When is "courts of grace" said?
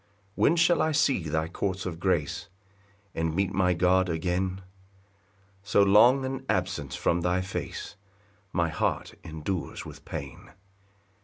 1.47-2.49